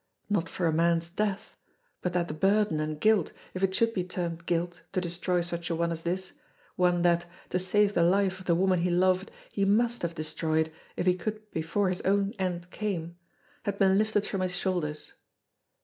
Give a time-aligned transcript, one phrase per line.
[0.31, 1.57] Not for a man's death
[2.01, 5.69] but that the burden and guilt, if it should be termed guilt to destroy such
[5.69, 6.31] a one as this,
[6.75, 10.71] one that, to save the life of the woman he loved, he must have destroyed
[10.97, 13.15] if he could before his own end came,
[13.65, 15.13] had been lifted from his shoulders.